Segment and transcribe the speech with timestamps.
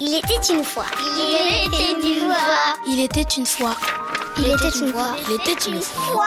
[0.00, 0.84] Il était une fois.
[0.96, 2.76] Il était une fois.
[2.86, 3.76] Il était une fois.
[4.38, 5.16] Il était une fois.
[5.28, 6.24] Il était une fois.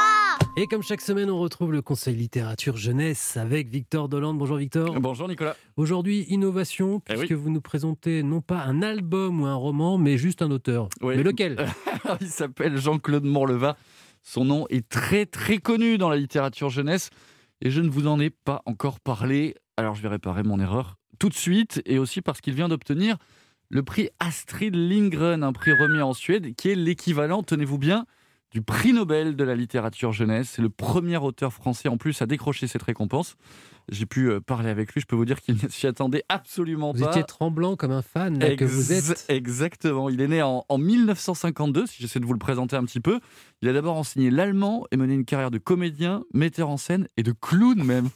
[0.58, 4.38] Et comme chaque semaine, on retrouve le Conseil littérature jeunesse avec Victor Dolande.
[4.38, 5.00] Bonjour Victor.
[5.00, 5.56] Bonjour Nicolas.
[5.78, 7.20] Aujourd'hui, innovation, Eh oui.
[7.20, 10.90] puisque vous nous présentez non pas un album ou un roman, mais juste un auteur.
[11.02, 11.16] Oui.
[11.18, 11.66] Mais lequel
[12.22, 13.78] Il s'appelle Jean-Claude Morleva.
[14.24, 17.10] Son nom est très très connu dans la littérature jeunesse
[17.62, 19.56] et je ne vous en ai pas encore parlé.
[19.78, 23.18] Alors je vais réparer mon erreur tout de suite et aussi parce qu'il vient d'obtenir
[23.72, 28.06] le prix Astrid Lindgren, un prix remis en Suède qui est l'équivalent, tenez-vous bien,
[28.52, 30.52] du prix Nobel de la littérature jeunesse.
[30.56, 33.38] C'est le premier auteur français en plus à décrocher cette récompense.
[33.90, 36.92] J'ai pu euh, parler avec lui, je peux vous dire qu'il ne s'y attendait absolument
[36.92, 37.12] Vous pas.
[37.12, 39.26] étiez tremblant comme un fan là, que vous êtes.
[39.30, 40.10] Exactement.
[40.10, 43.22] Il est né en, en 1952, si j'essaie de vous le présenter un petit peu.
[43.62, 47.24] Il a d'abord enseigné l'allemand et mené une carrière de comédien, metteur en scène et
[47.24, 48.10] de clown même,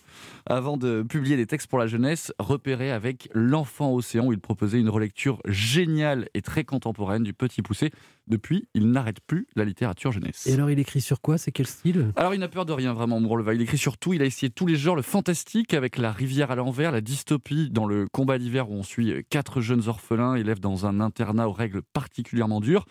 [0.46, 4.80] avant de publier des textes pour la jeunesse, repéré avec L'Enfant Océan, où il proposait
[4.80, 7.92] une relecture géniale et très contemporaine du Petit Poussé.
[8.28, 10.48] Depuis, il n'arrête plus la littérature jeunesse.
[10.48, 11.38] Et alors, il écrit sur quoi?
[11.38, 12.12] C'est quel style?
[12.16, 13.54] Alors, il n'a peur de rien, vraiment, Mourleva.
[13.54, 14.14] Il écrit sur tout.
[14.14, 17.70] Il a essayé tous les genres, le fantastique avec La rivière à l'envers, la dystopie
[17.70, 21.54] dans le combat d'hiver où on suit quatre jeunes orphelins, élèves dans un internat aux
[21.54, 22.86] règles particulièrement dures.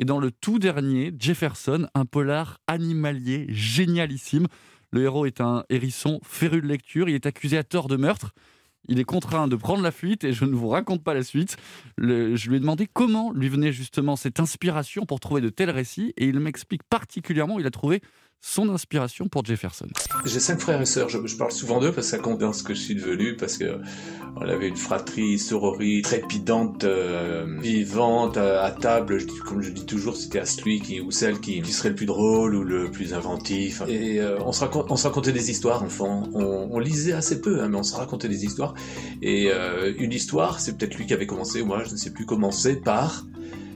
[0.00, 4.46] Et dans le tout dernier, Jefferson, un polar animalier génialissime.
[4.92, 7.08] Le héros est un hérisson féru de lecture.
[7.08, 8.32] Il est accusé à tort de meurtre.
[8.88, 11.56] Il est contraint de prendre la fuite et je ne vous raconte pas la suite.
[11.98, 16.14] Je lui ai demandé comment lui venait justement cette inspiration pour trouver de tels récits
[16.16, 18.00] et il m'explique particulièrement où il a trouvé
[18.40, 19.88] son inspiration pour Jefferson.
[20.24, 21.08] J'ai cinq frères et sœurs.
[21.08, 23.36] Je, je parle souvent d'eux parce que ça compte dans ce que je suis devenu,
[23.36, 23.80] parce que
[24.40, 29.18] on avait une fratrie, sororie, trépidante, euh, vivante, euh, à table.
[29.44, 32.06] Comme je dis toujours, c'était à celui qui ou celle qui, qui serait le plus
[32.06, 33.82] drôle ou le plus inventif.
[33.88, 36.28] Et euh, on se racontait des histoires, enfant.
[36.34, 38.74] On, lisait assez peu, hein, mais on se racontait des histoires.
[39.22, 42.24] Et euh, une histoire, c'est peut-être lui qui avait commencé, moi, je ne sais plus
[42.24, 43.26] commencer par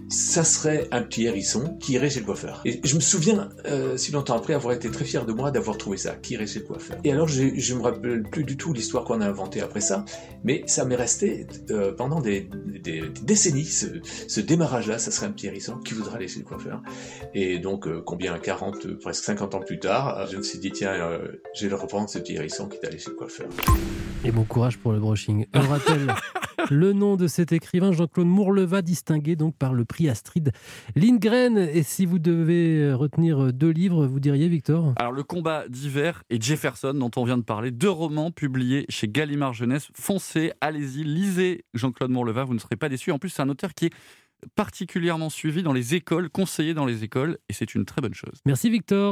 [0.09, 2.61] ça serait un petit hérisson qui irait chez le coiffeur.
[2.65, 5.79] Et je me souviens, euh, si longtemps après, avoir été très fier de moi d'avoir
[5.79, 6.97] trouvé ça, qui irait chez le coiffeur.
[7.05, 10.05] Et alors, je, je me rappelle plus du tout l'histoire qu'on a inventée après ça,
[10.45, 13.87] mais ça m'est resté euh, pendant des, des- des décennies, ce,
[14.29, 16.83] ce démarrage-là, ça serait un petit hérisson qui voudrait aller chez le coiffeur.
[17.35, 20.59] Et donc, euh, combien, 40, euh, presque 50 ans plus tard, euh, je me suis
[20.59, 23.17] dit, tiens, euh, je vais le reprendre, ce petit hérisson qui est allé chez le
[23.17, 23.47] coiffeur.
[24.25, 25.47] Et bon courage pour le brushing.
[25.55, 26.15] On rappelle
[26.71, 30.53] le nom de cet écrivain, Jean-Claude Mourleva, distingué donc par le prix Astrid
[30.97, 31.57] Lindgren.
[31.57, 34.95] Et si vous devez retenir deux livres, vous diriez, Victor?
[34.97, 39.09] Alors, Le combat d'hiver et Jefferson, dont on vient de parler, deux romans publiés chez
[39.09, 39.89] Gallimard Jeunesse.
[39.95, 43.13] Foncez, allez-y, lisez Jean-Claude Mourleva, vous ne serez pas déçus.
[43.13, 43.93] En plus, c'est un auteur qui est
[44.57, 48.41] particulièrement suivi dans les écoles, conseillé dans les écoles, et c'est une très bonne chose.
[48.45, 49.11] Merci, Victor.